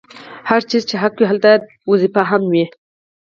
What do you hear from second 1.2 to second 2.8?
هلته دنده هم وي.